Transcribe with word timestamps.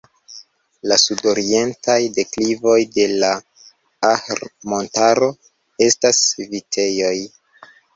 La 0.91 0.95
sudorientaj 1.01 1.99
deklivoj 2.15 2.79
de 2.97 3.07
la 3.13 3.31
Ahr-montaro 4.15 5.33
estas 5.91 6.27
vitejoj. 6.45 7.19